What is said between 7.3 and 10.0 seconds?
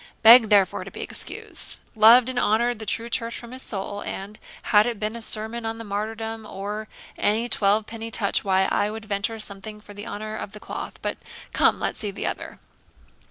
twelve penny touch why, I would venture something for